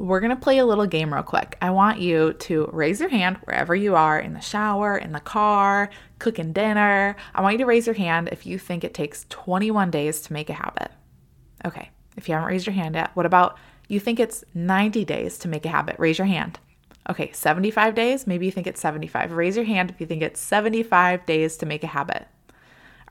we're 0.00 0.20
going 0.20 0.34
to 0.34 0.36
play 0.36 0.58
a 0.58 0.64
little 0.64 0.86
game 0.86 1.12
real 1.12 1.22
quick. 1.22 1.58
I 1.60 1.70
want 1.70 2.00
you 2.00 2.32
to 2.32 2.70
raise 2.72 3.00
your 3.00 3.10
hand 3.10 3.36
wherever 3.44 3.74
you 3.74 3.96
are 3.96 4.18
in 4.18 4.32
the 4.32 4.40
shower, 4.40 4.96
in 4.96 5.12
the 5.12 5.20
car, 5.20 5.90
cooking 6.18 6.52
dinner. 6.52 7.16
I 7.34 7.42
want 7.42 7.54
you 7.54 7.58
to 7.58 7.66
raise 7.66 7.86
your 7.86 7.94
hand 7.94 8.30
if 8.32 8.46
you 8.46 8.58
think 8.58 8.82
it 8.82 8.94
takes 8.94 9.26
21 9.28 9.90
days 9.90 10.22
to 10.22 10.32
make 10.32 10.48
a 10.48 10.54
habit. 10.54 10.90
Okay, 11.66 11.90
if 12.16 12.28
you 12.28 12.34
haven't 12.34 12.48
raised 12.48 12.66
your 12.66 12.74
hand 12.74 12.94
yet, 12.94 13.10
what 13.14 13.26
about 13.26 13.58
you 13.88 14.00
think 14.00 14.18
it's 14.18 14.42
90 14.54 15.04
days 15.04 15.36
to 15.38 15.48
make 15.48 15.66
a 15.66 15.70
habit? 15.70 15.96
Raise 15.98 16.16
your 16.16 16.26
hand. 16.26 16.58
Okay, 17.08 17.30
75 17.32 17.94
days? 17.94 18.26
Maybe 18.26 18.46
you 18.46 18.52
think 18.52 18.66
it's 18.66 18.80
75. 18.80 19.32
Raise 19.32 19.56
your 19.56 19.66
hand 19.66 19.90
if 19.90 20.00
you 20.00 20.06
think 20.06 20.22
it's 20.22 20.40
75 20.40 21.26
days 21.26 21.58
to 21.58 21.66
make 21.66 21.84
a 21.84 21.88
habit. 21.88 22.26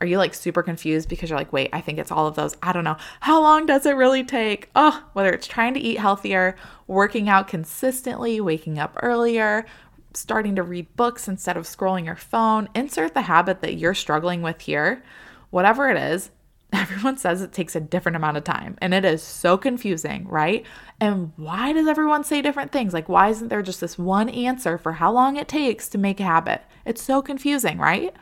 Are 0.01 0.07
you 0.07 0.17
like 0.17 0.33
super 0.33 0.63
confused 0.63 1.09
because 1.09 1.29
you're 1.29 1.39
like, 1.39 1.51
wait, 1.51 1.69
I 1.73 1.81
think 1.81 1.99
it's 1.99 2.11
all 2.11 2.27
of 2.27 2.35
those? 2.35 2.55
I 2.63 2.71
don't 2.71 2.85
know. 2.85 2.97
How 3.19 3.41
long 3.41 3.65
does 3.65 3.85
it 3.85 3.95
really 3.95 4.23
take? 4.23 4.69
Oh, 4.75 5.05
whether 5.13 5.31
it's 5.31 5.47
trying 5.47 5.73
to 5.73 5.79
eat 5.79 5.99
healthier, 5.99 6.55
working 6.87 7.27
out 7.27 7.47
consistently, 7.47 8.39
waking 8.39 8.79
up 8.79 8.97
earlier, 9.03 9.65
starting 10.13 10.55
to 10.55 10.63
read 10.63 10.95
books 10.95 11.27
instead 11.27 11.57
of 11.57 11.65
scrolling 11.65 12.05
your 12.05 12.15
phone, 12.15 12.69
insert 12.73 13.13
the 13.13 13.23
habit 13.23 13.61
that 13.61 13.75
you're 13.75 13.93
struggling 13.93 14.41
with 14.41 14.61
here. 14.61 15.03
Whatever 15.49 15.89
it 15.89 15.97
is, 15.97 16.31
everyone 16.73 17.17
says 17.17 17.41
it 17.41 17.51
takes 17.51 17.75
a 17.75 17.81
different 17.81 18.15
amount 18.15 18.37
of 18.37 18.43
time 18.43 18.77
and 18.81 18.93
it 18.93 19.03
is 19.03 19.23
so 19.23 19.57
confusing, 19.57 20.27
right? 20.27 20.65
And 21.01 21.33
why 21.35 21.73
does 21.73 21.87
everyone 21.87 22.23
say 22.23 22.41
different 22.41 22.71
things? 22.71 22.93
Like, 22.93 23.09
why 23.09 23.29
isn't 23.29 23.49
there 23.49 23.61
just 23.61 23.81
this 23.81 23.97
one 23.97 24.29
answer 24.29 24.77
for 24.77 24.93
how 24.93 25.11
long 25.11 25.35
it 25.35 25.47
takes 25.47 25.89
to 25.89 25.97
make 25.97 26.19
a 26.19 26.25
habit? 26.25 26.61
It's 26.85 27.03
so 27.03 27.21
confusing, 27.21 27.79
right? 27.79 28.15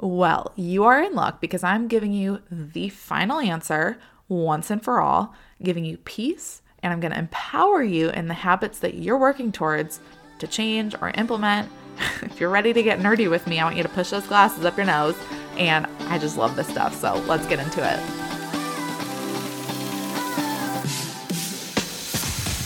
Well, 0.00 0.52
you 0.54 0.84
are 0.84 1.02
in 1.02 1.14
luck 1.14 1.40
because 1.40 1.64
I'm 1.64 1.88
giving 1.88 2.12
you 2.12 2.40
the 2.50 2.88
final 2.88 3.40
answer 3.40 3.98
once 4.28 4.70
and 4.70 4.80
for 4.82 5.00
all, 5.00 5.34
giving 5.60 5.84
you 5.84 5.96
peace, 5.98 6.62
and 6.82 6.92
I'm 6.92 7.00
going 7.00 7.10
to 7.10 7.18
empower 7.18 7.82
you 7.82 8.10
in 8.10 8.28
the 8.28 8.34
habits 8.34 8.78
that 8.78 8.94
you're 8.94 9.18
working 9.18 9.50
towards 9.50 9.98
to 10.38 10.46
change 10.46 10.94
or 11.00 11.10
implement. 11.10 11.68
if 12.22 12.38
you're 12.38 12.48
ready 12.48 12.72
to 12.72 12.82
get 12.82 13.00
nerdy 13.00 13.28
with 13.28 13.48
me, 13.48 13.58
I 13.58 13.64
want 13.64 13.76
you 13.76 13.82
to 13.82 13.88
push 13.88 14.10
those 14.10 14.26
glasses 14.28 14.64
up 14.64 14.76
your 14.76 14.86
nose. 14.86 15.16
And 15.56 15.86
I 16.02 16.18
just 16.18 16.36
love 16.36 16.54
this 16.54 16.68
stuff. 16.68 16.94
So 16.94 17.16
let's 17.26 17.46
get 17.48 17.58
into 17.58 17.80
it. 17.82 17.98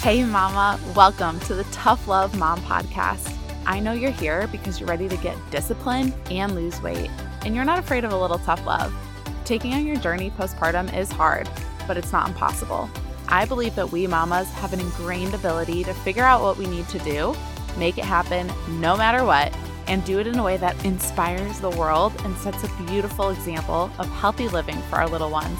Hey, 0.02 0.22
Mama, 0.24 0.78
welcome 0.94 1.40
to 1.40 1.54
the 1.54 1.64
Tough 1.64 2.06
Love 2.06 2.36
Mom 2.36 2.60
Podcast. 2.60 3.31
I 3.66 3.80
know 3.80 3.92
you're 3.92 4.10
here 4.10 4.46
because 4.48 4.80
you're 4.80 4.88
ready 4.88 5.08
to 5.08 5.16
get 5.18 5.36
disciplined 5.50 6.14
and 6.30 6.54
lose 6.54 6.80
weight, 6.82 7.10
and 7.44 7.54
you're 7.54 7.64
not 7.64 7.78
afraid 7.78 8.04
of 8.04 8.12
a 8.12 8.18
little 8.18 8.38
tough 8.38 8.64
love. 8.66 8.92
Taking 9.44 9.74
on 9.74 9.86
your 9.86 9.96
journey 9.96 10.30
postpartum 10.30 10.96
is 10.96 11.10
hard, 11.10 11.48
but 11.86 11.96
it's 11.96 12.12
not 12.12 12.28
impossible. 12.28 12.90
I 13.28 13.44
believe 13.44 13.74
that 13.76 13.90
we 13.90 14.06
mamas 14.06 14.50
have 14.52 14.72
an 14.72 14.80
ingrained 14.80 15.34
ability 15.34 15.84
to 15.84 15.94
figure 15.94 16.24
out 16.24 16.42
what 16.42 16.58
we 16.58 16.66
need 16.66 16.88
to 16.88 16.98
do, 17.00 17.34
make 17.78 17.98
it 17.98 18.04
happen 18.04 18.52
no 18.80 18.96
matter 18.96 19.24
what, 19.24 19.56
and 19.86 20.04
do 20.04 20.18
it 20.18 20.26
in 20.26 20.38
a 20.38 20.44
way 20.44 20.56
that 20.56 20.84
inspires 20.84 21.60
the 21.60 21.70
world 21.70 22.12
and 22.24 22.36
sets 22.38 22.64
a 22.64 22.82
beautiful 22.84 23.30
example 23.30 23.90
of 23.98 24.08
healthy 24.08 24.48
living 24.48 24.80
for 24.82 24.96
our 24.96 25.08
little 25.08 25.30
ones. 25.30 25.58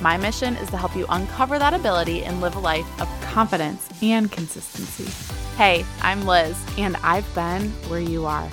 My 0.00 0.16
mission 0.16 0.56
is 0.56 0.70
to 0.70 0.76
help 0.76 0.96
you 0.96 1.06
uncover 1.10 1.58
that 1.58 1.74
ability 1.74 2.24
and 2.24 2.40
live 2.40 2.56
a 2.56 2.60
life 2.60 3.00
of 3.00 3.08
confidence 3.20 3.88
and 4.02 4.32
consistency. 4.32 5.39
Hey, 5.60 5.84
I'm 6.00 6.24
Liz, 6.24 6.56
and 6.78 6.96
I've 7.02 7.34
been 7.34 7.68
where 7.90 8.00
you 8.00 8.24
are. 8.24 8.48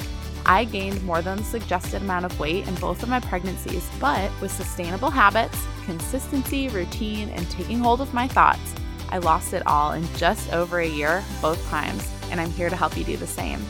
I 0.46 0.66
gained 0.66 1.02
more 1.06 1.22
than 1.22 1.38
the 1.38 1.44
suggested 1.46 2.02
amount 2.02 2.26
of 2.26 2.38
weight 2.38 2.68
in 2.68 2.76
both 2.76 3.02
of 3.02 3.08
my 3.08 3.22
pregnancies, 3.22 3.90
but 3.98 4.30
with 4.42 4.52
sustainable 4.52 5.10
habits, 5.10 5.58
consistency, 5.86 6.68
routine, 6.68 7.30
and 7.30 7.50
taking 7.50 7.80
hold 7.80 8.02
of 8.02 8.14
my 8.14 8.28
thoughts, 8.28 8.76
I 9.08 9.20
lost 9.20 9.54
it 9.54 9.66
all 9.66 9.94
in 9.94 10.06
just 10.16 10.52
over 10.52 10.80
a 10.80 10.86
year, 10.86 11.24
both 11.42 11.66
times, 11.70 12.12
and 12.30 12.42
I'm 12.42 12.52
here 12.52 12.70
to 12.70 12.76
help 12.76 12.98
you 12.98 13.06
do 13.06 13.16
the 13.16 13.26
same. 13.26 13.66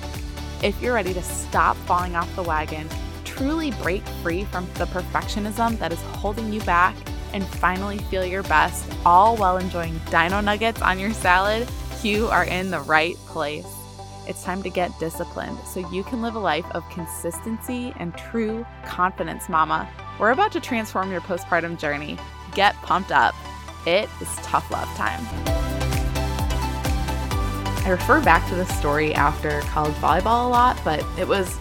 If 0.63 0.81
you're 0.81 0.95
ready 0.95 1.13
to 1.13 1.21
stop 1.21 1.77
falling 1.85 2.15
off 2.15 2.35
the 2.35 2.41
wagon, 2.41 2.89
truly 3.23 3.69
break 3.83 4.03
free 4.23 4.45
from 4.45 4.67
the 4.79 4.85
perfectionism 4.85 5.77
that 5.77 5.93
is 5.93 6.01
holding 6.01 6.51
you 6.51 6.61
back, 6.61 6.95
and 7.33 7.45
finally 7.45 7.99
feel 7.99 8.25
your 8.25 8.41
best, 8.41 8.91
all 9.05 9.37
while 9.37 9.57
enjoying 9.57 10.01
dino 10.09 10.41
nuggets 10.41 10.81
on 10.81 10.97
your 10.97 11.13
salad, 11.13 11.67
you 12.03 12.27
are 12.27 12.43
in 12.43 12.71
the 12.71 12.79
right 12.81 13.15
place. 13.27 13.65
It's 14.27 14.43
time 14.43 14.61
to 14.63 14.69
get 14.69 14.97
disciplined 14.99 15.57
so 15.65 15.89
you 15.89 16.03
can 16.03 16.21
live 16.21 16.35
a 16.35 16.39
life 16.39 16.65
of 16.71 16.87
consistency 16.89 17.93
and 17.97 18.15
true 18.17 18.65
confidence, 18.85 19.47
mama. 19.47 19.89
We're 20.19 20.31
about 20.31 20.51
to 20.51 20.59
transform 20.59 21.11
your 21.11 21.21
postpartum 21.21 21.79
journey. 21.79 22.17
Get 22.53 22.75
pumped 22.81 23.11
up. 23.11 23.33
It 23.85 24.09
is 24.21 24.35
tough 24.37 24.69
love 24.69 24.87
time. 24.95 25.25
I 27.85 27.89
refer 27.91 28.21
back 28.21 28.47
to 28.49 28.55
this 28.55 28.75
story 28.77 29.13
after 29.13 29.61
college 29.61 29.95
volleyball 29.95 30.45
a 30.45 30.49
lot, 30.49 30.77
but 30.83 31.05
it 31.17 31.27
was 31.27 31.57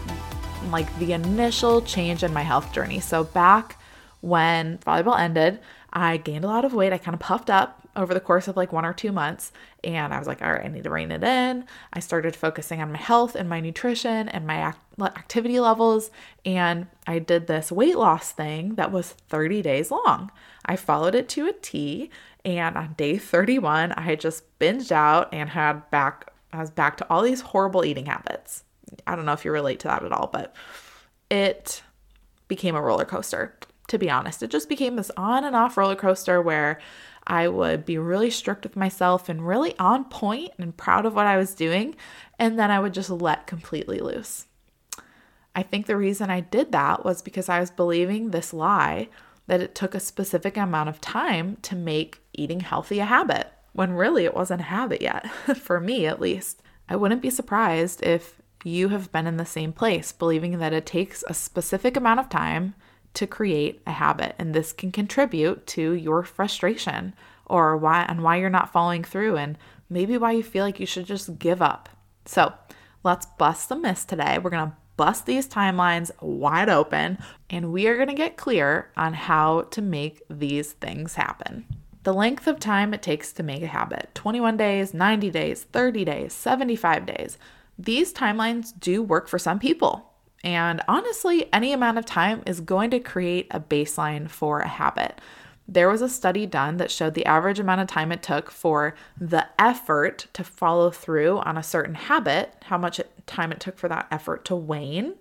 like 0.70 0.92
the 0.98 1.12
initial 1.12 1.82
change 1.82 2.24
in 2.24 2.32
my 2.32 2.42
health 2.42 2.72
journey. 2.72 2.98
So, 2.98 3.22
back 3.22 3.78
when 4.22 4.78
volleyball 4.78 5.18
ended, 5.18 5.60
I 5.92 6.16
gained 6.16 6.44
a 6.44 6.48
lot 6.48 6.64
of 6.64 6.74
weight. 6.74 6.92
I 6.92 6.98
kind 6.98 7.14
of 7.14 7.20
puffed 7.20 7.48
up 7.48 7.85
over 7.96 8.14
the 8.14 8.20
course 8.20 8.46
of 8.46 8.56
like 8.56 8.72
one 8.72 8.84
or 8.84 8.92
two 8.92 9.10
months. 9.10 9.52
And 9.82 10.14
I 10.14 10.18
was 10.18 10.28
like, 10.28 10.42
all 10.42 10.52
right, 10.52 10.64
I 10.64 10.68
need 10.68 10.84
to 10.84 10.90
rein 10.90 11.10
it 11.10 11.24
in. 11.24 11.64
I 11.92 12.00
started 12.00 12.36
focusing 12.36 12.80
on 12.80 12.92
my 12.92 12.98
health 12.98 13.34
and 13.34 13.48
my 13.48 13.60
nutrition 13.60 14.28
and 14.28 14.46
my 14.46 14.56
act- 14.56 15.00
activity 15.00 15.58
levels. 15.58 16.10
And 16.44 16.86
I 17.06 17.18
did 17.18 17.46
this 17.46 17.72
weight 17.72 17.96
loss 17.96 18.32
thing 18.32 18.74
that 18.74 18.92
was 18.92 19.12
30 19.28 19.62
days 19.62 19.90
long. 19.90 20.30
I 20.64 20.76
followed 20.76 21.14
it 21.14 21.28
to 21.30 21.46
a 21.46 21.52
T. 21.52 22.10
And 22.44 22.76
on 22.76 22.94
day 22.96 23.18
31, 23.18 23.92
I 23.92 24.02
had 24.02 24.20
just 24.20 24.44
binged 24.60 24.92
out 24.92 25.32
and 25.32 25.50
had 25.50 25.90
back, 25.90 26.32
I 26.52 26.60
was 26.60 26.70
back 26.70 26.96
to 26.98 27.06
all 27.10 27.22
these 27.22 27.40
horrible 27.40 27.84
eating 27.84 28.06
habits. 28.06 28.62
I 29.06 29.16
don't 29.16 29.24
know 29.24 29.32
if 29.32 29.44
you 29.44 29.50
relate 29.50 29.80
to 29.80 29.88
that 29.88 30.04
at 30.04 30.12
all, 30.12 30.28
but 30.32 30.54
it 31.30 31.82
became 32.48 32.76
a 32.76 32.82
roller 32.82 33.04
coaster, 33.04 33.58
to 33.88 33.98
be 33.98 34.10
honest. 34.10 34.42
It 34.42 34.50
just 34.50 34.68
became 34.68 34.96
this 34.96 35.10
on 35.16 35.44
and 35.44 35.56
off 35.56 35.76
roller 35.76 35.96
coaster 35.96 36.40
where 36.40 36.78
I 37.26 37.48
would 37.48 37.84
be 37.84 37.98
really 37.98 38.30
strict 38.30 38.62
with 38.62 38.76
myself 38.76 39.28
and 39.28 39.46
really 39.46 39.76
on 39.78 40.04
point 40.04 40.52
and 40.58 40.76
proud 40.76 41.06
of 41.06 41.14
what 41.14 41.26
I 41.26 41.36
was 41.36 41.54
doing. 41.54 41.96
And 42.38 42.58
then 42.58 42.70
I 42.70 42.78
would 42.78 42.94
just 42.94 43.10
let 43.10 43.46
completely 43.46 43.98
loose. 43.98 44.46
I 45.54 45.62
think 45.62 45.86
the 45.86 45.96
reason 45.96 46.30
I 46.30 46.40
did 46.40 46.72
that 46.72 47.04
was 47.04 47.22
because 47.22 47.48
I 47.48 47.60
was 47.60 47.70
believing 47.70 48.30
this 48.30 48.52
lie 48.52 49.08
that 49.46 49.60
it 49.60 49.74
took 49.74 49.94
a 49.94 50.00
specific 50.00 50.56
amount 50.56 50.88
of 50.88 51.00
time 51.00 51.56
to 51.62 51.74
make 51.74 52.20
eating 52.32 52.60
healthy 52.60 52.98
a 52.98 53.04
habit, 53.04 53.48
when 53.72 53.92
really 53.92 54.24
it 54.24 54.34
wasn't 54.34 54.60
a 54.60 54.64
habit 54.64 55.00
yet, 55.00 55.30
for 55.56 55.80
me 55.80 56.06
at 56.06 56.20
least. 56.20 56.62
I 56.88 56.96
wouldn't 56.96 57.22
be 57.22 57.30
surprised 57.30 58.02
if 58.04 58.40
you 58.64 58.88
have 58.88 59.12
been 59.12 59.26
in 59.26 59.36
the 59.36 59.46
same 59.46 59.72
place, 59.72 60.12
believing 60.12 60.58
that 60.58 60.72
it 60.72 60.86
takes 60.86 61.24
a 61.26 61.34
specific 61.34 61.96
amount 61.96 62.20
of 62.20 62.28
time 62.28 62.74
to 63.16 63.26
create 63.26 63.82
a 63.86 63.92
habit, 63.92 64.34
and 64.38 64.54
this 64.54 64.72
can 64.72 64.92
contribute 64.92 65.66
to 65.68 65.92
your 65.92 66.22
frustration 66.22 67.14
or 67.46 67.76
why 67.76 68.04
and 68.08 68.22
why 68.22 68.36
you're 68.36 68.50
not 68.50 68.72
following 68.72 69.02
through 69.02 69.36
and 69.36 69.58
maybe 69.88 70.18
why 70.18 70.32
you 70.32 70.42
feel 70.42 70.64
like 70.64 70.78
you 70.78 70.86
should 70.86 71.06
just 71.06 71.38
give 71.38 71.62
up. 71.62 71.88
So, 72.26 72.52
let's 73.02 73.26
bust 73.38 73.68
the 73.68 73.76
myths 73.76 74.04
today. 74.04 74.38
We're 74.38 74.50
going 74.50 74.70
to 74.70 74.76
bust 74.96 75.26
these 75.26 75.48
timelines 75.48 76.10
wide 76.20 76.68
open, 76.68 77.18
and 77.48 77.72
we 77.72 77.86
are 77.86 77.96
going 77.96 78.08
to 78.08 78.14
get 78.14 78.36
clear 78.36 78.90
on 78.96 79.14
how 79.14 79.62
to 79.62 79.82
make 79.82 80.22
these 80.28 80.72
things 80.72 81.14
happen. 81.14 81.66
The 82.02 82.14
length 82.14 82.46
of 82.46 82.60
time 82.60 82.94
it 82.94 83.02
takes 83.02 83.32
to 83.32 83.42
make 83.42 83.62
a 83.62 83.66
habit 83.66 84.10
21 84.14 84.56
days, 84.56 84.94
90 84.94 85.30
days, 85.30 85.64
30 85.64 86.04
days, 86.04 86.32
75 86.32 87.06
days. 87.06 87.38
These 87.78 88.12
timelines 88.12 88.72
do 88.78 89.02
work 89.02 89.28
for 89.28 89.38
some 89.38 89.58
people. 89.58 90.12
And 90.46 90.80
honestly, 90.86 91.52
any 91.52 91.72
amount 91.72 91.98
of 91.98 92.06
time 92.06 92.44
is 92.46 92.60
going 92.60 92.90
to 92.90 93.00
create 93.00 93.48
a 93.50 93.58
baseline 93.58 94.30
for 94.30 94.60
a 94.60 94.68
habit. 94.68 95.20
There 95.66 95.90
was 95.90 96.02
a 96.02 96.08
study 96.08 96.46
done 96.46 96.76
that 96.76 96.92
showed 96.92 97.14
the 97.14 97.26
average 97.26 97.58
amount 97.58 97.80
of 97.80 97.88
time 97.88 98.12
it 98.12 98.22
took 98.22 98.52
for 98.52 98.94
the 99.20 99.48
effort 99.58 100.28
to 100.34 100.44
follow 100.44 100.92
through 100.92 101.38
on 101.38 101.56
a 101.56 101.64
certain 101.64 101.96
habit, 101.96 102.54
how 102.66 102.78
much 102.78 103.00
time 103.26 103.50
it 103.50 103.58
took 103.58 103.76
for 103.76 103.88
that 103.88 104.06
effort 104.12 104.44
to 104.44 104.54
wane 104.54 105.14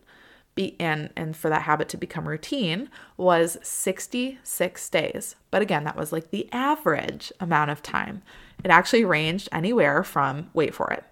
be, 0.53 0.75
and, 0.79 1.09
and 1.15 1.35
for 1.35 1.49
that 1.49 1.63
habit 1.63 1.89
to 1.89 1.97
become 1.97 2.27
routine 2.27 2.87
was 3.17 3.57
66 3.63 4.89
days. 4.91 5.35
But 5.49 5.63
again, 5.63 5.85
that 5.85 5.97
was 5.97 6.11
like 6.11 6.29
the 6.29 6.47
average 6.51 7.33
amount 7.39 7.71
of 7.71 7.81
time. 7.81 8.21
It 8.63 8.69
actually 8.69 9.05
ranged 9.05 9.49
anywhere 9.51 10.03
from, 10.03 10.51
wait 10.53 10.75
for 10.75 10.91
it, 10.93 11.03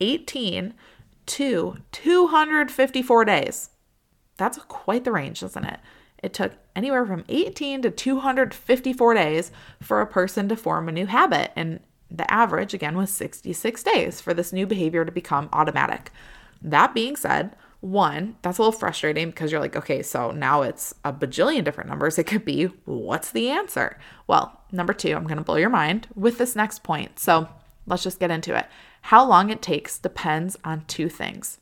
18 0.00 0.74
to 1.26 1.78
254 1.92 3.24
days. 3.24 3.70
That's 4.36 4.58
quite 4.68 5.04
the 5.04 5.12
range, 5.12 5.42
isn't 5.42 5.64
it? 5.64 5.80
It 6.22 6.32
took 6.32 6.52
anywhere 6.74 7.04
from 7.06 7.24
18 7.28 7.82
to 7.82 7.90
254 7.90 9.14
days 9.14 9.52
for 9.82 10.00
a 10.00 10.06
person 10.06 10.48
to 10.48 10.56
form 10.56 10.88
a 10.88 10.92
new 10.92 11.06
habit. 11.06 11.52
And 11.56 11.80
the 12.10 12.30
average, 12.32 12.74
again, 12.74 12.96
was 12.96 13.10
66 13.10 13.82
days 13.82 14.20
for 14.20 14.34
this 14.34 14.52
new 14.52 14.66
behavior 14.66 15.04
to 15.04 15.12
become 15.12 15.48
automatic. 15.52 16.10
That 16.62 16.94
being 16.94 17.16
said, 17.16 17.54
one, 17.80 18.36
that's 18.42 18.58
a 18.58 18.62
little 18.62 18.78
frustrating 18.78 19.30
because 19.30 19.52
you're 19.52 19.60
like, 19.60 19.76
okay, 19.76 20.02
so 20.02 20.30
now 20.30 20.62
it's 20.62 20.94
a 21.04 21.12
bajillion 21.12 21.64
different 21.64 21.90
numbers. 21.90 22.18
It 22.18 22.24
could 22.24 22.44
be, 22.44 22.64
what's 22.84 23.30
the 23.30 23.50
answer? 23.50 23.98
Well, 24.26 24.60
number 24.72 24.92
two, 24.92 25.14
I'm 25.14 25.24
going 25.24 25.36
to 25.36 25.44
blow 25.44 25.56
your 25.56 25.70
mind 25.70 26.08
with 26.14 26.38
this 26.38 26.56
next 26.56 26.82
point. 26.82 27.18
So, 27.18 27.48
let's 27.86 28.02
just 28.02 28.20
get 28.20 28.30
into 28.30 28.56
it. 28.56 28.66
How 29.02 29.24
long 29.24 29.50
it 29.50 29.62
takes 29.62 29.98
depends 29.98 30.56
on 30.64 30.84
two 30.86 31.08
things. 31.08 31.58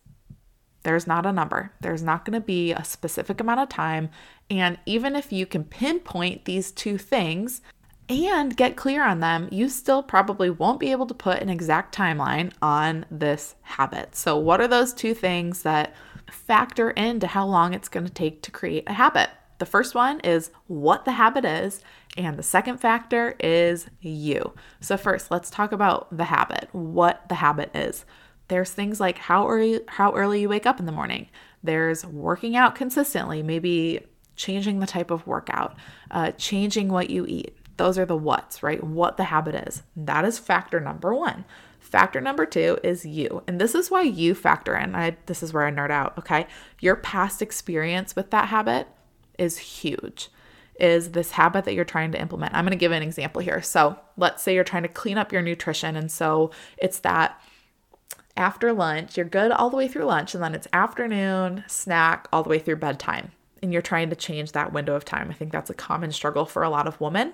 There's 0.82 1.06
not 1.06 1.24
a 1.24 1.32
number, 1.32 1.72
there's 1.80 2.02
not 2.02 2.24
going 2.24 2.34
to 2.34 2.44
be 2.44 2.72
a 2.72 2.84
specific 2.84 3.40
amount 3.40 3.60
of 3.60 3.68
time. 3.68 4.10
And 4.50 4.78
even 4.84 5.16
if 5.16 5.32
you 5.32 5.46
can 5.46 5.64
pinpoint 5.64 6.44
these 6.44 6.70
two 6.70 6.98
things 6.98 7.62
and 8.08 8.54
get 8.54 8.76
clear 8.76 9.02
on 9.02 9.20
them, 9.20 9.48
you 9.50 9.70
still 9.70 10.02
probably 10.02 10.50
won't 10.50 10.80
be 10.80 10.92
able 10.92 11.06
to 11.06 11.14
put 11.14 11.40
an 11.40 11.48
exact 11.48 11.96
timeline 11.96 12.52
on 12.60 13.06
this 13.10 13.54
habit. 13.62 14.14
So, 14.14 14.36
what 14.36 14.60
are 14.60 14.68
those 14.68 14.92
two 14.92 15.14
things 15.14 15.62
that 15.62 15.94
factor 16.30 16.90
into 16.90 17.26
how 17.26 17.46
long 17.46 17.72
it's 17.72 17.88
going 17.88 18.06
to 18.06 18.12
take 18.12 18.42
to 18.42 18.50
create 18.50 18.84
a 18.86 18.92
habit? 18.92 19.30
The 19.64 19.70
first 19.70 19.94
one 19.94 20.20
is 20.20 20.50
what 20.66 21.06
the 21.06 21.12
habit 21.12 21.46
is, 21.46 21.80
and 22.18 22.36
the 22.36 22.42
second 22.42 22.82
factor 22.82 23.34
is 23.40 23.86
you. 24.02 24.52
So, 24.80 24.98
first, 24.98 25.30
let's 25.30 25.48
talk 25.48 25.72
about 25.72 26.14
the 26.14 26.24
habit, 26.24 26.68
what 26.72 27.26
the 27.30 27.36
habit 27.36 27.74
is. 27.74 28.04
There's 28.48 28.68
things 28.68 29.00
like 29.00 29.16
how 29.16 29.48
early, 29.48 29.80
how 29.88 30.12
early 30.12 30.42
you 30.42 30.50
wake 30.50 30.66
up 30.66 30.80
in 30.80 30.84
the 30.84 30.92
morning. 30.92 31.28
There's 31.62 32.04
working 32.04 32.56
out 32.56 32.74
consistently, 32.74 33.42
maybe 33.42 34.02
changing 34.36 34.80
the 34.80 34.86
type 34.86 35.10
of 35.10 35.26
workout, 35.26 35.76
uh, 36.10 36.32
changing 36.32 36.90
what 36.90 37.08
you 37.08 37.24
eat. 37.24 37.56
Those 37.78 37.96
are 37.96 38.04
the 38.04 38.18
what's, 38.18 38.62
right? 38.62 38.84
What 38.84 39.16
the 39.16 39.24
habit 39.24 39.54
is. 39.66 39.82
That 39.96 40.26
is 40.26 40.38
factor 40.38 40.78
number 40.78 41.14
one. 41.14 41.46
Factor 41.80 42.20
number 42.20 42.44
two 42.44 42.78
is 42.84 43.06
you. 43.06 43.42
And 43.46 43.58
this 43.58 43.74
is 43.74 43.90
why 43.90 44.02
you 44.02 44.34
factor 44.34 44.76
in. 44.76 44.94
I, 44.94 45.16
this 45.24 45.42
is 45.42 45.54
where 45.54 45.66
I 45.66 45.70
nerd 45.70 45.90
out, 45.90 46.18
okay? 46.18 46.48
Your 46.80 46.96
past 46.96 47.40
experience 47.40 48.14
with 48.14 48.30
that 48.30 48.48
habit 48.48 48.88
is 49.38 49.58
huge. 49.58 50.28
Is 50.80 51.12
this 51.12 51.32
habit 51.32 51.64
that 51.64 51.74
you're 51.74 51.84
trying 51.84 52.12
to 52.12 52.20
implement? 52.20 52.54
I'm 52.54 52.64
going 52.64 52.72
to 52.72 52.76
give 52.76 52.92
an 52.92 53.02
example 53.02 53.40
here. 53.40 53.62
So, 53.62 53.98
let's 54.16 54.42
say 54.42 54.54
you're 54.54 54.64
trying 54.64 54.82
to 54.82 54.88
clean 54.88 55.18
up 55.18 55.32
your 55.32 55.42
nutrition. 55.42 55.94
And 55.94 56.10
so 56.10 56.50
it's 56.78 56.98
that 57.00 57.40
after 58.36 58.72
lunch, 58.72 59.16
you're 59.16 59.26
good 59.26 59.52
all 59.52 59.70
the 59.70 59.76
way 59.76 59.86
through 59.86 60.04
lunch, 60.04 60.34
and 60.34 60.42
then 60.42 60.54
it's 60.54 60.66
afternoon 60.72 61.64
snack 61.68 62.26
all 62.32 62.42
the 62.42 62.48
way 62.48 62.58
through 62.58 62.76
bedtime. 62.76 63.30
And 63.62 63.72
you're 63.72 63.82
trying 63.82 64.10
to 64.10 64.16
change 64.16 64.52
that 64.52 64.72
window 64.72 64.94
of 64.94 65.04
time. 65.04 65.30
I 65.30 65.34
think 65.34 65.52
that's 65.52 65.70
a 65.70 65.74
common 65.74 66.12
struggle 66.12 66.44
for 66.44 66.62
a 66.62 66.70
lot 66.70 66.86
of 66.86 67.00
women. 67.00 67.32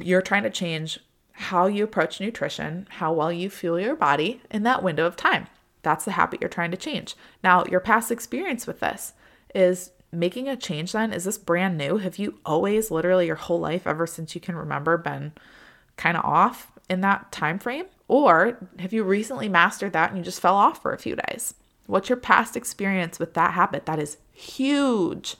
You're 0.00 0.22
trying 0.22 0.44
to 0.44 0.50
change 0.50 1.00
how 1.32 1.66
you 1.66 1.84
approach 1.84 2.20
nutrition, 2.20 2.86
how 2.90 3.12
well 3.12 3.32
you 3.32 3.50
fuel 3.50 3.80
your 3.80 3.96
body 3.96 4.40
in 4.50 4.62
that 4.62 4.82
window 4.82 5.06
of 5.06 5.16
time. 5.16 5.48
That's 5.82 6.04
the 6.04 6.12
habit 6.12 6.40
you're 6.40 6.48
trying 6.48 6.70
to 6.70 6.76
change. 6.76 7.16
Now, 7.42 7.64
your 7.64 7.80
past 7.80 8.10
experience 8.10 8.66
with 8.66 8.80
this 8.80 9.14
is 9.54 9.90
making 10.12 10.48
a 10.48 10.56
change 10.56 10.92
then. 10.92 11.12
Is 11.12 11.24
this 11.24 11.38
brand 11.38 11.78
new? 11.78 11.96
Have 11.96 12.18
you 12.18 12.38
always 12.44 12.90
literally 12.90 13.26
your 13.26 13.36
whole 13.36 13.60
life 13.60 13.86
ever 13.86 14.06
since 14.06 14.34
you 14.34 14.40
can 14.40 14.54
remember 14.54 14.96
been 14.98 15.32
kind 15.96 16.16
of 16.16 16.24
off 16.24 16.70
in 16.88 17.00
that 17.00 17.32
time 17.32 17.58
frame? 17.58 17.86
Or 18.08 18.58
have 18.78 18.92
you 18.92 19.04
recently 19.04 19.48
mastered 19.48 19.94
that 19.94 20.10
and 20.10 20.18
you 20.18 20.24
just 20.24 20.40
fell 20.40 20.54
off 20.54 20.82
for 20.82 20.92
a 20.92 20.98
few 20.98 21.16
days? 21.16 21.54
What's 21.86 22.08
your 22.08 22.18
past 22.18 22.56
experience 22.56 23.18
with 23.18 23.34
that 23.34 23.54
habit? 23.54 23.86
That 23.86 23.98
is 23.98 24.18
huge. 24.32 25.36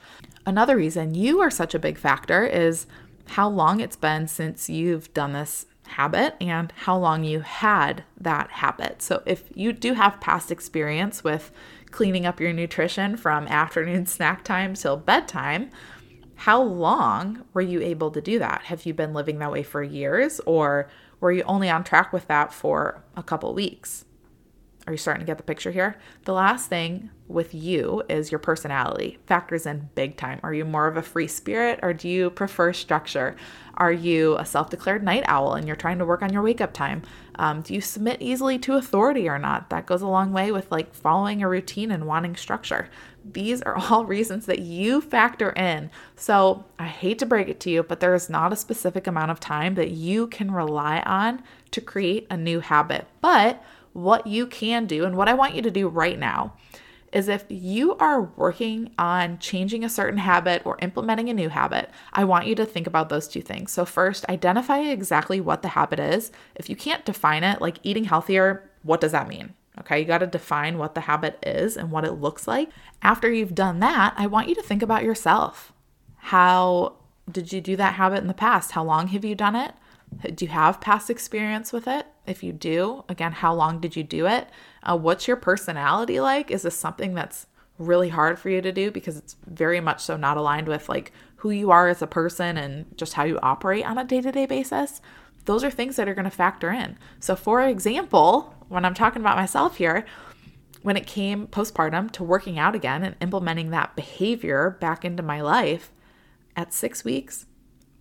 Another 0.46 0.76
reason 0.76 1.14
you 1.14 1.40
are 1.40 1.50
such 1.50 1.74
a 1.74 1.78
big 1.78 1.98
factor 1.98 2.44
is 2.44 2.86
how 3.28 3.48
long 3.48 3.80
it's 3.80 3.96
been 3.96 4.26
since 4.26 4.68
you've 4.68 5.12
done 5.14 5.32
this 5.32 5.66
habit 5.84 6.34
and 6.40 6.72
how 6.84 6.96
long 6.96 7.24
you 7.24 7.40
had 7.40 8.04
that 8.20 8.50
habit. 8.50 9.02
So, 9.02 9.22
if 9.26 9.44
you 9.54 9.72
do 9.72 9.94
have 9.94 10.20
past 10.20 10.50
experience 10.50 11.22
with 11.22 11.50
cleaning 11.92 12.26
up 12.26 12.40
your 12.40 12.52
nutrition 12.52 13.16
from 13.16 13.46
afternoon 13.46 14.06
snack 14.06 14.42
time 14.42 14.74
till 14.74 14.96
bedtime, 14.96 15.70
how 16.34 16.60
long 16.60 17.44
were 17.54 17.60
you 17.60 17.80
able 17.80 18.10
to 18.10 18.20
do 18.20 18.40
that? 18.40 18.62
Have 18.64 18.84
you 18.84 18.92
been 18.92 19.12
living 19.12 19.38
that 19.38 19.52
way 19.52 19.62
for 19.62 19.82
years 19.82 20.40
or 20.44 20.88
were 21.20 21.30
you 21.30 21.44
only 21.44 21.70
on 21.70 21.84
track 21.84 22.12
with 22.12 22.26
that 22.26 22.52
for 22.52 23.04
a 23.16 23.22
couple 23.22 23.54
weeks? 23.54 24.04
Are 24.86 24.92
you 24.92 24.98
starting 24.98 25.20
to 25.20 25.26
get 25.26 25.36
the 25.36 25.44
picture 25.44 25.70
here? 25.70 25.96
The 26.24 26.32
last 26.32 26.68
thing 26.68 27.10
with 27.28 27.54
you 27.54 28.02
is 28.08 28.32
your 28.32 28.40
personality 28.40 29.18
factors 29.26 29.64
in 29.64 29.88
big 29.94 30.16
time. 30.16 30.40
Are 30.42 30.52
you 30.52 30.64
more 30.64 30.88
of 30.88 30.96
a 30.96 31.02
free 31.02 31.28
spirit 31.28 31.78
or 31.82 31.92
do 31.92 32.08
you 32.08 32.30
prefer 32.30 32.72
structure? 32.72 33.36
Are 33.76 33.92
you 33.92 34.36
a 34.38 34.44
self 34.44 34.70
declared 34.70 35.04
night 35.04 35.22
owl 35.26 35.54
and 35.54 35.66
you're 35.66 35.76
trying 35.76 35.98
to 35.98 36.04
work 36.04 36.20
on 36.20 36.32
your 36.32 36.42
wake 36.42 36.60
up 36.60 36.72
time? 36.72 37.02
Um, 37.36 37.62
do 37.62 37.74
you 37.74 37.80
submit 37.80 38.20
easily 38.20 38.58
to 38.60 38.74
authority 38.74 39.28
or 39.28 39.38
not? 39.38 39.70
That 39.70 39.86
goes 39.86 40.02
a 40.02 40.08
long 40.08 40.32
way 40.32 40.50
with 40.50 40.70
like 40.70 40.94
following 40.94 41.42
a 41.42 41.48
routine 41.48 41.92
and 41.92 42.06
wanting 42.06 42.34
structure. 42.34 42.88
These 43.24 43.62
are 43.62 43.76
all 43.90 44.04
reasons 44.04 44.46
that 44.46 44.58
you 44.58 45.00
factor 45.00 45.50
in. 45.50 45.90
So 46.16 46.64
I 46.78 46.86
hate 46.88 47.20
to 47.20 47.26
break 47.26 47.48
it 47.48 47.60
to 47.60 47.70
you, 47.70 47.84
but 47.84 48.00
there 48.00 48.14
is 48.14 48.28
not 48.28 48.52
a 48.52 48.56
specific 48.56 49.06
amount 49.06 49.30
of 49.30 49.38
time 49.38 49.76
that 49.76 49.92
you 49.92 50.26
can 50.26 50.50
rely 50.50 51.00
on 51.06 51.42
to 51.70 51.80
create 51.80 52.26
a 52.28 52.36
new 52.36 52.60
habit. 52.60 53.06
But 53.20 53.62
what 53.92 54.26
you 54.26 54.46
can 54.46 54.86
do 54.86 55.04
and 55.04 55.16
what 55.16 55.28
I 55.28 55.34
want 55.34 55.54
you 55.54 55.62
to 55.62 55.70
do 55.70 55.88
right 55.88 56.18
now 56.18 56.54
is 57.12 57.28
if 57.28 57.44
you 57.48 57.94
are 57.96 58.22
working 58.22 58.90
on 58.98 59.38
changing 59.38 59.84
a 59.84 59.88
certain 59.88 60.18
habit 60.18 60.62
or 60.64 60.78
implementing 60.80 61.28
a 61.28 61.34
new 61.34 61.50
habit, 61.50 61.90
I 62.12 62.24
want 62.24 62.46
you 62.46 62.54
to 62.54 62.64
think 62.64 62.86
about 62.86 63.10
those 63.10 63.28
two 63.28 63.42
things. 63.42 63.70
So, 63.70 63.84
first, 63.84 64.26
identify 64.28 64.78
exactly 64.78 65.40
what 65.40 65.62
the 65.62 65.68
habit 65.68 66.00
is. 66.00 66.32
If 66.54 66.70
you 66.70 66.76
can't 66.76 67.04
define 67.04 67.44
it, 67.44 67.60
like 67.60 67.78
eating 67.82 68.04
healthier, 68.04 68.70
what 68.82 69.00
does 69.00 69.12
that 69.12 69.28
mean? 69.28 69.52
Okay, 69.80 70.00
you 70.00 70.04
got 70.04 70.18
to 70.18 70.26
define 70.26 70.78
what 70.78 70.94
the 70.94 71.02
habit 71.02 71.38
is 71.42 71.76
and 71.76 71.90
what 71.90 72.04
it 72.04 72.12
looks 72.12 72.46
like. 72.46 72.70
After 73.02 73.30
you've 73.30 73.54
done 73.54 73.80
that, 73.80 74.14
I 74.16 74.26
want 74.26 74.48
you 74.48 74.54
to 74.54 74.62
think 74.62 74.82
about 74.82 75.04
yourself. 75.04 75.72
How 76.16 76.96
did 77.30 77.52
you 77.52 77.60
do 77.60 77.76
that 77.76 77.94
habit 77.94 78.18
in 78.18 78.26
the 78.26 78.34
past? 78.34 78.72
How 78.72 78.84
long 78.84 79.08
have 79.08 79.24
you 79.24 79.34
done 79.34 79.56
it? 79.56 79.74
Do 80.34 80.44
you 80.44 80.50
have 80.50 80.80
past 80.80 81.08
experience 81.08 81.72
with 81.72 81.88
it? 81.88 82.06
If 82.26 82.42
you 82.42 82.52
do, 82.52 83.04
again, 83.08 83.32
how 83.32 83.54
long 83.54 83.80
did 83.80 83.96
you 83.96 84.04
do 84.04 84.26
it? 84.26 84.48
Uh, 84.82 84.96
what's 84.96 85.26
your 85.26 85.36
personality 85.36 86.20
like? 86.20 86.50
Is 86.50 86.62
this 86.62 86.78
something 86.78 87.14
that's 87.14 87.46
really 87.78 88.10
hard 88.10 88.38
for 88.38 88.48
you 88.48 88.60
to 88.60 88.70
do 88.70 88.90
because 88.90 89.16
it's 89.16 89.36
very 89.46 89.80
much 89.80 90.02
so 90.02 90.16
not 90.16 90.36
aligned 90.36 90.68
with 90.68 90.88
like 90.88 91.12
who 91.36 91.50
you 91.50 91.70
are 91.70 91.88
as 91.88 92.00
a 92.00 92.06
person 92.06 92.56
and 92.56 92.86
just 92.96 93.14
how 93.14 93.24
you 93.24 93.38
operate 93.42 93.84
on 93.84 93.98
a 93.98 94.04
day-to-day 94.04 94.46
basis? 94.46 95.00
Those 95.46 95.64
are 95.64 95.70
things 95.70 95.96
that 95.96 96.08
are 96.08 96.14
going 96.14 96.24
to 96.24 96.30
factor 96.30 96.70
in. 96.70 96.96
So, 97.18 97.34
for 97.34 97.62
example, 97.62 98.54
when 98.68 98.84
I'm 98.84 98.94
talking 98.94 99.20
about 99.20 99.36
myself 99.36 99.76
here, 99.76 100.04
when 100.82 100.96
it 100.96 101.06
came 101.06 101.48
postpartum 101.48 102.12
to 102.12 102.24
working 102.24 102.58
out 102.58 102.76
again 102.76 103.02
and 103.02 103.16
implementing 103.20 103.70
that 103.70 103.96
behavior 103.96 104.76
back 104.80 105.04
into 105.04 105.22
my 105.22 105.40
life, 105.40 105.92
at 106.56 106.72
six 106.72 107.04
weeks, 107.04 107.46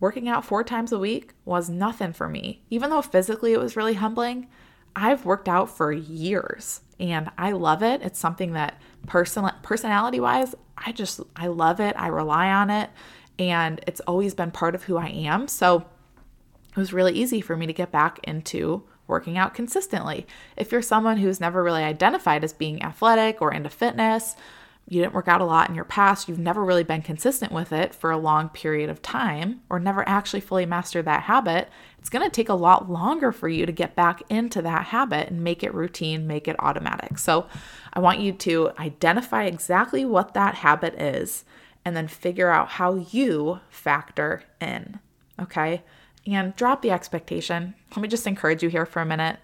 working 0.02 0.28
out 0.28 0.44
four 0.44 0.66
times 0.66 0.92
a 0.92 1.00
week 1.00 1.32
was 1.46 1.70
nothing 1.70 2.12
for 2.12 2.28
me. 2.28 2.62
Even 2.70 2.90
though 2.90 3.02
physically 3.02 3.54
it 3.54 3.60
was 3.60 3.78
really 3.78 3.94
humbling, 3.94 4.48
I've 4.94 5.24
worked 5.26 5.48
out 5.48 5.70
for 5.70 5.94
years 5.94 6.82
and 7.00 7.32
I 7.38 7.54
love 7.54 7.82
it. 7.82 8.02
It's 8.02 8.20
something 8.20 8.52
that 8.54 8.82
person 9.08 9.50
personality 9.62 10.20
wise, 10.20 10.54
I 10.78 10.92
just 10.92 11.22
I 11.36 11.48
love 11.48 11.80
it. 11.80 11.96
I 11.98 12.08
rely 12.08 12.50
on 12.52 12.70
it 12.70 12.90
and 13.40 13.80
it's 13.88 14.02
always 14.02 14.34
been 14.34 14.52
part 14.52 14.76
of 14.76 14.84
who 14.84 14.98
I 14.98 15.08
am. 15.08 15.48
So 15.48 15.86
it 16.70 16.78
was 16.78 16.92
really 16.92 17.14
easy 17.14 17.40
for 17.40 17.56
me 17.56 17.68
to 17.68 17.74
get 17.74 17.92
back 17.92 18.20
into 18.24 18.84
working 19.08 19.38
out 19.38 19.54
consistently. 19.54 20.26
If 20.58 20.72
you're 20.72 20.82
someone 20.82 21.18
who's 21.18 21.40
never 21.40 21.64
really 21.64 21.84
identified 21.84 22.44
as 22.44 22.54
being 22.54 22.82
athletic 22.82 23.42
or 23.42 23.54
into 23.54 23.70
fitness, 23.70 24.36
you 24.92 25.02
didn't 25.02 25.14
work 25.14 25.30
out 25.30 25.40
a 25.40 25.46
lot 25.46 25.70
in 25.70 25.76
your 25.76 25.86
past, 25.86 26.28
you've 26.28 26.38
never 26.38 26.66
really 26.66 26.84
been 26.84 27.02
consistent 27.02 27.52
with 27.52 27.72
it 27.72 27.96
for 27.96 28.12
a 28.12 28.18
long 28.18 28.50
period 28.50 28.90
of 28.90 29.02
time, 29.02 29.62
or 29.70 29.80
never 29.80 30.08
actually 30.08 30.42
fully 30.42 30.66
mastered 30.66 31.06
that 31.06 31.24
habit, 31.24 31.70
it's 31.98 32.10
going 32.10 32.26
to 32.26 32.30
take 32.30 32.50
a 32.50 32.54
lot 32.54 32.92
longer 32.92 33.32
for 33.32 33.48
you 33.48 33.66
to 33.66 33.72
get 33.72 33.96
back 33.96 34.22
into 34.30 34.62
that 34.62 34.88
habit 34.88 35.30
and 35.30 35.44
make 35.44 35.64
it 35.64 35.74
routine, 35.74 36.28
make 36.28 36.48
it 36.48 36.58
automatic. 36.60 37.18
So, 37.20 37.48
I 37.94 38.00
want 38.00 38.20
you 38.20 38.34
to 38.34 38.72
identify 38.80 39.46
exactly 39.46 40.04
what 40.04 40.34
that 40.34 40.56
habit 40.56 40.96
is 41.02 41.46
and 41.86 41.96
then 41.96 42.08
figure 42.08 42.50
out 42.50 42.70
how 42.70 42.96
you 42.96 43.60
factor 43.70 44.44
in. 44.60 45.00
Okay. 45.40 45.84
And 46.28 46.56
drop 46.56 46.82
the 46.82 46.92
expectation. 46.92 47.74
Let 47.96 48.02
me 48.02 48.08
just 48.08 48.28
encourage 48.28 48.62
you 48.62 48.70
here 48.70 48.86
for 48.86 49.02
a 49.02 49.06
minute. 49.06 49.40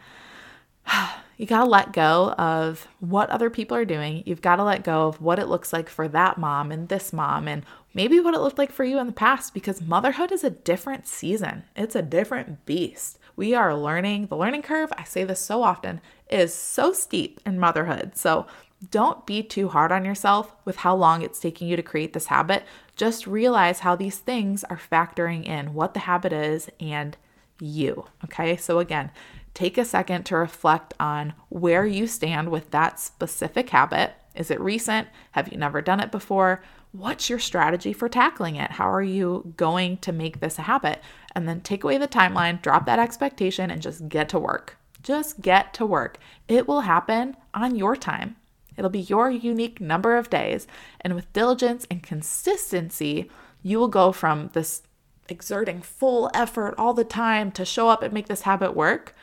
you 1.38 1.46
got 1.46 1.64
to 1.64 1.70
let 1.70 1.94
go 1.94 2.32
of 2.32 2.88
what 3.00 3.30
other 3.30 3.50
people 3.50 3.78
are 3.78 3.86
doing. 3.86 4.24
You've 4.26 4.42
got 4.42 4.58
to 4.58 4.64
let 4.64 4.84
go 4.84 5.08
of 5.08 5.22
what 5.22 5.40
it 5.40 5.48
looks 5.48 5.72
like 5.72 5.88
for 5.88 6.08
that 6.08 6.38
mom 6.38 6.72
and 6.72 6.90
this 6.90 7.14
mom, 7.14 7.48
and 7.48 7.64
maybe 7.94 8.20
what 8.20 8.34
it 8.34 8.40
looked 8.40 8.58
like 8.58 8.72
for 8.72 8.84
you 8.84 9.00
in 9.00 9.08
the 9.08 9.14
past 9.14 9.54
because 9.54 9.82
motherhood 9.82 10.32
is 10.32 10.44
a 10.44 10.50
different 10.50 11.08
season. 11.08 11.64
It's 11.76 11.96
a 11.96 12.02
different 12.02 12.66
beast. 12.66 13.20
We 13.36 13.54
are 13.54 13.76
learning, 13.76 14.28
the 14.28 14.38
learning 14.38 14.64
curve, 14.64 14.92
I 14.98 15.04
say 15.04 15.24
this 15.24 15.40
so 15.40 15.62
often, 15.62 16.02
is 16.30 16.54
so 16.54 16.92
steep 16.92 17.40
in 17.46 17.60
motherhood. 17.60 18.18
So 18.18 18.48
don't 18.90 19.26
be 19.26 19.44
too 19.44 19.70
hard 19.70 19.92
on 19.92 20.06
yourself 20.06 20.56
with 20.66 20.78
how 20.78 20.96
long 20.96 21.22
it's 21.22 21.40
taking 21.40 21.68
you 21.68 21.76
to 21.76 21.84
create 21.84 22.14
this 22.14 22.28
habit. 22.28 22.64
Just 22.96 23.28
realize 23.28 23.80
how 23.80 23.96
these 23.96 24.18
things 24.18 24.64
are 24.66 24.80
factoring 24.92 25.46
in 25.46 25.76
what 25.76 25.94
the 25.94 26.02
habit 26.02 26.34
is 26.34 26.70
and 26.80 27.16
you. 27.60 28.06
Okay, 28.24 28.58
so 28.58 28.80
again, 28.80 29.12
take 29.58 29.78
a 29.78 29.86
second 29.86 30.24
to 30.26 30.38
reflect 30.38 30.94
on 31.00 31.34
where 31.50 31.86
you 31.86 32.08
stand 32.08 32.50
with 32.50 32.72
that 32.72 33.00
specific 33.00 33.70
habit. 33.70 34.14
Is 34.36 34.52
it 34.52 34.60
recent? 34.62 35.08
Have 35.32 35.52
you 35.52 35.58
never 35.58 35.82
done 35.82 36.00
it 36.00 36.12
before? 36.12 36.62
what's 36.92 37.30
your 37.30 37.40
strategy 37.40 37.94
for 37.94 38.10
tackling 38.10 38.56
it? 38.56 38.72
How 38.72 38.92
are 38.92 39.04
you 39.04 39.54
going 39.58 39.98
to 39.98 40.12
make 40.12 40.40
this 40.40 40.58
a 40.58 40.64
habit? 40.64 41.02
And 41.36 41.48
then 41.48 41.62
take 41.62 41.84
away 41.84 41.98
the 41.98 42.08
timeline, 42.08 42.62
drop 42.62 42.86
that 42.86 43.00
expectation, 43.00 43.70
and 43.70 43.82
just 43.82 44.10
get 44.10 44.30
to 44.30 44.40
work. 44.40 44.78
Just 45.04 45.42
get 45.42 45.74
to 45.76 45.86
work. 45.86 46.18
It 46.48 46.68
will 46.68 46.82
happen 46.82 47.38
on 47.54 47.76
your 47.76 47.96
time. 47.96 48.36
It'll 48.76 48.90
be 48.90 49.02
your 49.02 49.30
unique 49.30 49.80
number 49.80 50.18
of 50.18 50.30
days. 50.30 50.68
And 51.02 51.16
with 51.16 51.32
diligence 51.34 51.86
and 51.90 52.02
consistency, 52.02 53.30
you 53.62 53.80
will 53.80 53.88
go 53.88 54.12
from 54.12 54.50
this 54.54 54.84
exerting 55.30 55.82
full 55.82 56.32
effort 56.34 56.74
all 56.78 56.94
the 56.94 57.04
time 57.04 57.52
to 57.52 57.66
show 57.66 57.90
up 57.90 58.02
and 58.02 58.14
make 58.14 58.28
this 58.28 58.42
habit 58.42 58.76
work 58.76 59.14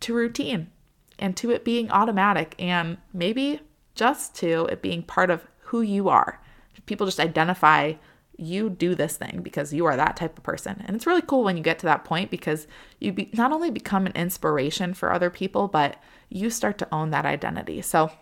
to 0.00 0.14
routine 0.14 0.70
and 1.18 1.36
to 1.36 1.50
it 1.50 1.64
being 1.64 1.90
automatic 1.90 2.54
and 2.58 2.98
maybe 3.12 3.60
just 3.94 4.34
to 4.36 4.66
it 4.66 4.82
being 4.82 5.02
part 5.02 5.30
of 5.30 5.44
who 5.60 5.80
you 5.80 6.08
are. 6.08 6.40
People 6.86 7.06
just 7.06 7.20
identify 7.20 7.94
you 8.36 8.70
do 8.70 8.94
this 8.94 9.16
thing 9.16 9.40
because 9.42 9.72
you 9.72 9.84
are 9.84 9.96
that 9.96 10.16
type 10.16 10.38
of 10.38 10.44
person. 10.44 10.82
And 10.86 10.94
it's 10.94 11.06
really 11.06 11.22
cool 11.22 11.42
when 11.42 11.56
you 11.56 11.62
get 11.62 11.80
to 11.80 11.86
that 11.86 12.04
point 12.04 12.30
because 12.30 12.68
you 13.00 13.12
be, 13.12 13.30
not 13.34 13.52
only 13.52 13.70
become 13.70 14.06
an 14.06 14.12
inspiration 14.12 14.94
for 14.94 15.12
other 15.12 15.28
people, 15.28 15.66
but 15.66 15.96
you 16.28 16.48
start 16.48 16.78
to 16.78 16.94
own 16.94 17.10
that 17.10 17.26
identity. 17.26 17.82
So 17.82 18.12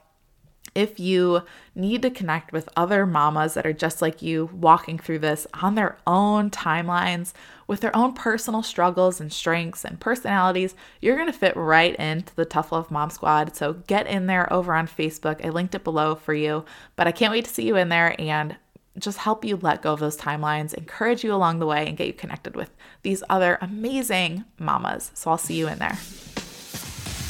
if 0.76 1.00
you 1.00 1.42
need 1.74 2.02
to 2.02 2.10
connect 2.10 2.52
with 2.52 2.68
other 2.76 3.06
mamas 3.06 3.54
that 3.54 3.66
are 3.66 3.72
just 3.72 4.02
like 4.02 4.20
you, 4.20 4.50
walking 4.52 4.98
through 4.98 5.20
this 5.20 5.46
on 5.54 5.74
their 5.74 5.96
own 6.06 6.50
timelines 6.50 7.32
with 7.66 7.80
their 7.80 7.96
own 7.96 8.12
personal 8.12 8.62
struggles 8.62 9.20
and 9.20 9.32
strengths 9.32 9.84
and 9.84 9.98
personalities, 9.98 10.74
you're 11.00 11.16
going 11.16 11.26
to 11.26 11.32
fit 11.32 11.56
right 11.56 11.96
into 11.96 12.34
the 12.36 12.44
Tough 12.44 12.70
Love 12.72 12.90
Mom 12.90 13.08
Squad. 13.10 13.56
So 13.56 13.72
get 13.86 14.06
in 14.06 14.26
there 14.26 14.52
over 14.52 14.74
on 14.74 14.86
Facebook. 14.86 15.44
I 15.44 15.48
linked 15.48 15.74
it 15.74 15.82
below 15.82 16.14
for 16.14 16.34
you, 16.34 16.64
but 16.94 17.06
I 17.06 17.12
can't 17.12 17.32
wait 17.32 17.46
to 17.46 17.50
see 17.50 17.66
you 17.66 17.76
in 17.76 17.88
there 17.88 18.14
and 18.20 18.56
just 18.98 19.18
help 19.18 19.44
you 19.44 19.56
let 19.56 19.82
go 19.82 19.94
of 19.94 20.00
those 20.00 20.16
timelines, 20.16 20.74
encourage 20.74 21.24
you 21.24 21.34
along 21.34 21.58
the 21.58 21.66
way, 21.66 21.86
and 21.86 21.96
get 21.96 22.06
you 22.06 22.12
connected 22.12 22.54
with 22.54 22.70
these 23.02 23.22
other 23.28 23.58
amazing 23.60 24.44
mamas. 24.58 25.10
So 25.14 25.30
I'll 25.30 25.38
see 25.38 25.54
you 25.54 25.68
in 25.68 25.78
there. 25.78 25.98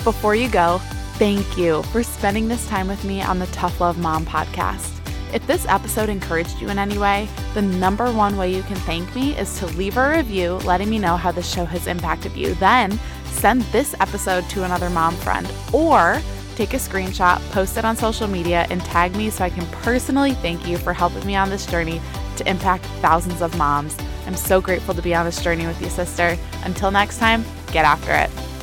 Before 0.04 0.34
you 0.34 0.48
go, 0.48 0.80
thank 1.18 1.56
you 1.56 1.82
for 1.84 2.02
spending 2.02 2.46
this 2.46 2.68
time 2.68 2.86
with 2.88 3.02
me 3.02 3.22
on 3.22 3.38
the 3.38 3.46
Tough 3.46 3.80
Love 3.80 3.96
Mom 3.96 4.26
podcast. 4.26 4.92
If 5.32 5.46
this 5.46 5.64
episode 5.66 6.10
encouraged 6.10 6.60
you 6.60 6.68
in 6.68 6.78
any 6.78 6.98
way, 6.98 7.26
the 7.54 7.62
number 7.62 8.12
one 8.12 8.36
way 8.36 8.54
you 8.54 8.62
can 8.64 8.76
thank 8.76 9.14
me 9.14 9.34
is 9.34 9.58
to 9.58 9.66
leave 9.66 9.96
a 9.96 10.10
review 10.10 10.56
letting 10.66 10.90
me 10.90 10.98
know 10.98 11.16
how 11.16 11.32
the 11.32 11.42
show 11.42 11.64
has 11.64 11.86
impacted 11.86 12.36
you. 12.36 12.52
Then 12.56 13.00
send 13.24 13.62
this 13.62 13.94
episode 13.98 14.46
to 14.50 14.64
another 14.64 14.90
mom 14.90 15.14
friend 15.16 15.50
or 15.72 16.20
take 16.54 16.74
a 16.74 16.76
screenshot, 16.76 17.40
post 17.50 17.78
it 17.78 17.86
on 17.86 17.96
social 17.96 18.28
media, 18.28 18.66
and 18.68 18.82
tag 18.82 19.16
me 19.16 19.30
so 19.30 19.42
I 19.42 19.50
can 19.50 19.64
personally 19.68 20.34
thank 20.34 20.68
you 20.68 20.76
for 20.76 20.92
helping 20.92 21.26
me 21.26 21.34
on 21.34 21.48
this 21.48 21.64
journey 21.64 21.98
to 22.36 22.46
impact 22.46 22.84
thousands 23.00 23.40
of 23.40 23.56
moms. 23.56 23.96
I'm 24.26 24.36
so 24.36 24.60
grateful 24.60 24.92
to 24.92 25.00
be 25.00 25.14
on 25.14 25.24
this 25.24 25.42
journey 25.42 25.66
with 25.66 25.80
you, 25.80 25.88
sister. 25.88 26.36
Until 26.64 26.90
next 26.90 27.18
time, 27.18 27.42
get 27.72 27.86
after 27.86 28.12
it. 28.12 28.55